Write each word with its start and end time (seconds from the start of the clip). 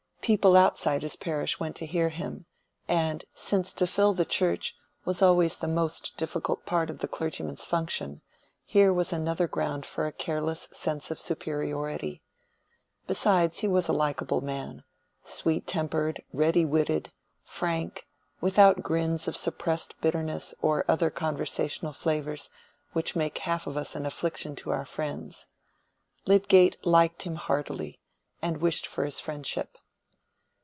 People 0.23 0.55
outside 0.55 1.01
his 1.01 1.15
parish 1.17 1.59
went 1.59 1.75
to 1.77 1.85
hear 1.85 2.07
him; 2.09 2.45
and, 2.87 3.25
since 3.33 3.73
to 3.73 3.87
fill 3.87 4.13
the 4.13 4.23
church 4.23 4.75
was 5.03 5.19
always 5.21 5.57
the 5.57 5.67
most 5.67 6.15
difficult 6.15 6.63
part 6.65 6.89
of 6.91 7.03
a 7.03 7.07
clergyman's 7.07 7.65
function, 7.65 8.21
here 8.63 8.93
was 8.93 9.11
another 9.11 9.45
ground 9.47 9.83
for 9.85 10.05
a 10.05 10.11
careless 10.13 10.69
sense 10.71 11.09
of 11.11 11.17
superiority. 11.19 12.21
Besides, 13.07 13.59
he 13.59 13.67
was 13.67 13.87
a 13.89 13.93
likable 13.93 14.39
man: 14.41 14.83
sweet 15.23 15.65
tempered, 15.67 16.21
ready 16.31 16.63
witted, 16.65 17.11
frank, 17.43 18.05
without 18.41 18.83
grins 18.83 19.27
of 19.27 19.35
suppressed 19.35 19.99
bitterness 20.01 20.53
or 20.61 20.85
other 20.87 21.09
conversational 21.09 21.93
flavors 21.93 22.49
which 22.93 23.15
make 23.17 23.39
half 23.39 23.65
of 23.67 23.75
us 23.75 23.95
an 23.95 24.05
affliction 24.05 24.55
to 24.57 24.69
our 24.69 24.85
friends. 24.85 25.47
Lydgate 26.27 26.85
liked 26.85 27.23
him 27.23 27.35
heartily, 27.35 27.99
and 28.41 28.57
wished 28.61 28.85
for 28.87 29.03
his 29.03 29.19
friendship. 29.19 29.77